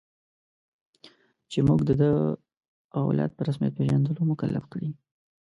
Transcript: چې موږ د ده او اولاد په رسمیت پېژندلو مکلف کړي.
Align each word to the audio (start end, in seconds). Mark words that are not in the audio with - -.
چې 1.51 1.59
موږ 1.67 1.79
د 1.85 1.91
ده 2.01 2.11
او 2.95 3.01
اولاد 3.09 3.31
په 3.35 3.41
رسمیت 3.47 3.73
پېژندلو 3.77 4.21
مکلف 4.31 4.63
کړي. 4.73 4.89